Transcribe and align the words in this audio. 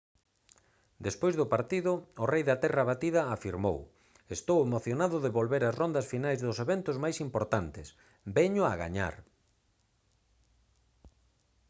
despois 1.07 1.33
do 1.39 1.45
partido 1.55 1.91
o 2.23 2.25
rei 2.33 2.43
da 2.49 2.59
terra 2.63 2.83
batida 2.91 3.21
afirmou: 3.35 3.77
«estou 4.35 4.59
emocionado 4.67 5.17
de 5.23 5.33
volver 5.37 5.61
ás 5.69 5.77
rondas 5.81 6.09
finais 6.13 6.39
dos 6.45 6.57
eventos 6.65 6.95
máis 7.03 7.17
importantes. 7.27 7.87
veño 8.37 8.63
a 8.65 8.73
gañar» 8.83 9.15